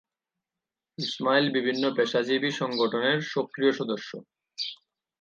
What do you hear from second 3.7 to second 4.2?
সদস্য।